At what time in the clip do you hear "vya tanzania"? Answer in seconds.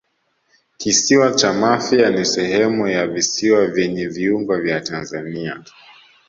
4.57-5.63